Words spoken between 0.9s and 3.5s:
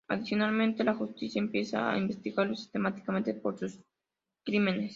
justicia empieza a investigarlo sistemáticamente